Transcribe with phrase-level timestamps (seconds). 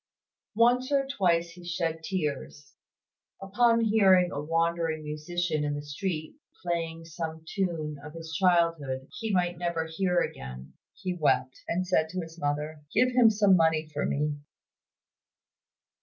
[0.55, 2.73] Once or twice he shed tears.
[3.39, 9.31] Upon hearing a wandering musician in the street playing some tune of his childhood he
[9.31, 13.89] might never hear again, he wept, and said to his mother, "Give him some money
[13.93, 14.37] for me!"